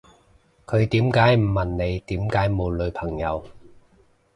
[0.65, 3.45] 佢點解唔問你點解冇女朋友